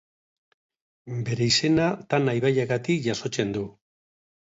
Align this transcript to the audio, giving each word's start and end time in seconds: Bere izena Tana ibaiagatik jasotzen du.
Bere 1.27 1.47
izena 1.53 1.91
Tana 2.09 2.37
ibaiagatik 2.43 3.09
jasotzen 3.11 3.57
du. 3.61 3.71